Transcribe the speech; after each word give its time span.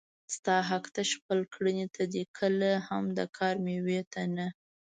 ستا 0.35 0.55
حق 0.69 0.85
تش 0.95 1.09
خپل 1.19 1.39
کړنې 1.53 1.85
ته 1.95 2.03
دی 2.13 2.23
کله 2.37 2.69
هم 2.87 3.03
د 3.17 3.19
کار 3.37 3.55
مېوې 3.65 4.01
ته 4.13 4.21
نه 4.35 4.47